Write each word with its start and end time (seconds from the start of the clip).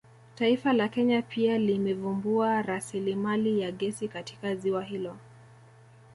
Taifa 0.35 0.73
la 0.73 0.89
Kenya 0.89 1.21
pia 1.21 1.57
limevumbua 1.57 2.61
rasilimali 2.61 3.59
ya 3.59 3.71
gesi 3.71 4.07
katika 4.07 4.55
ziwa 4.55 4.83
hilo 4.83 5.17